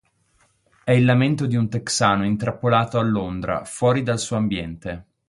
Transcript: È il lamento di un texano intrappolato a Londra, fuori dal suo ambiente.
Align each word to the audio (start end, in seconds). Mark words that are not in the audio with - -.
È 0.83 0.89
il 0.91 1.05
lamento 1.05 1.45
di 1.45 1.55
un 1.55 1.69
texano 1.69 2.25
intrappolato 2.25 2.97
a 2.97 3.03
Londra, 3.03 3.65
fuori 3.65 4.01
dal 4.01 4.17
suo 4.17 4.35
ambiente. 4.35 5.05